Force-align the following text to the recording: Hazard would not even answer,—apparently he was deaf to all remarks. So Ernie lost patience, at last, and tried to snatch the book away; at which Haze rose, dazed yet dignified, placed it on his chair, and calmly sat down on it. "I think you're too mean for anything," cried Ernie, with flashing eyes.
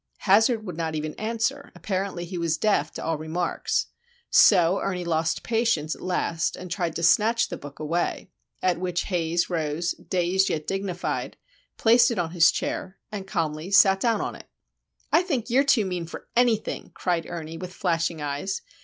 Hazard 0.21 0.65
would 0.65 0.77
not 0.77 0.95
even 0.95 1.13
answer,—apparently 1.13 2.25
he 2.25 2.39
was 2.39 2.57
deaf 2.57 2.91
to 2.93 3.03
all 3.05 3.19
remarks. 3.19 3.85
So 4.31 4.79
Ernie 4.81 5.05
lost 5.05 5.43
patience, 5.43 5.93
at 5.93 6.01
last, 6.01 6.55
and 6.55 6.71
tried 6.71 6.95
to 6.95 7.03
snatch 7.03 7.49
the 7.49 7.57
book 7.57 7.77
away; 7.77 8.31
at 8.63 8.79
which 8.79 9.03
Haze 9.03 9.47
rose, 9.47 9.93
dazed 9.93 10.49
yet 10.49 10.65
dignified, 10.65 11.37
placed 11.77 12.09
it 12.09 12.17
on 12.17 12.31
his 12.31 12.49
chair, 12.51 12.97
and 13.11 13.27
calmly 13.27 13.69
sat 13.69 13.99
down 13.99 14.21
on 14.21 14.33
it. 14.33 14.47
"I 15.11 15.21
think 15.21 15.51
you're 15.51 15.63
too 15.63 15.85
mean 15.85 16.07
for 16.07 16.27
anything," 16.35 16.89
cried 16.95 17.27
Ernie, 17.29 17.57
with 17.57 17.71
flashing 17.71 18.23
eyes. 18.23 18.63